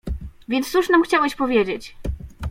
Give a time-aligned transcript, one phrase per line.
[0.47, 1.95] "Więc cóż nam chciałeś powiedzieć?"